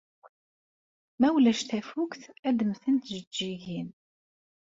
[1.19, 3.89] Ma ulac tafukt, ad mmtent tjeǧǧigin.